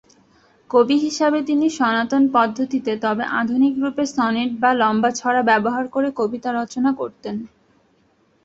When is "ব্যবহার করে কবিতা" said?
5.49-6.49